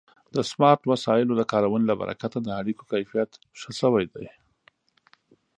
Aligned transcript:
د 0.35 0.37
سمارټ 0.51 0.81
وسایلو 0.91 1.33
د 1.37 1.43
کارونې 1.51 1.85
له 1.87 1.95
برکته 2.01 2.37
د 2.41 2.47
اړیکو 2.61 2.83
کیفیت 2.91 3.31
ښه 3.59 3.71
شوی 3.79 4.05
دی. 4.13 4.27